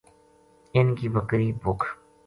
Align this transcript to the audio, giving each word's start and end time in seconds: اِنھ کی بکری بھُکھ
اِنھ 0.75 0.91
کی 0.99 1.07
بکری 1.15 1.47
بھُکھ 1.61 1.85